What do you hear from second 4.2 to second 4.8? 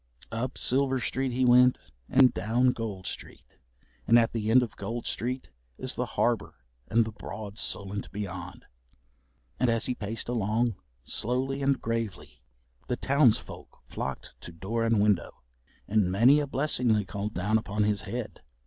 the end of